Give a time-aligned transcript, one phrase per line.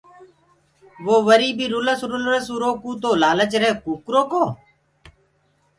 [1.05, 4.43] وو وري بي رُلس رُلس اُرو ڪوُ تو لآلچ رهي ڪُڪرو ڪو۔